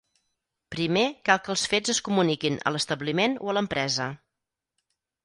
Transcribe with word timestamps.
Primer 0.75 1.03
cal 1.27 1.41
que 1.47 1.51
els 1.55 1.65
fets 1.73 1.93
es 1.93 1.99
comuniquin 2.07 2.57
a 2.71 2.73
l'establiment 2.77 3.37
o 3.45 3.53
a 3.53 3.55
l'empresa. 3.59 4.09